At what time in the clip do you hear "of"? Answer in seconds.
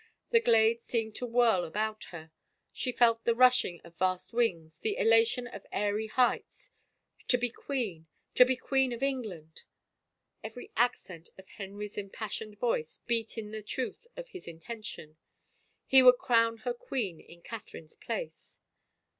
3.81-3.99, 5.45-5.63, 8.93-9.03, 11.37-11.47, 14.17-14.29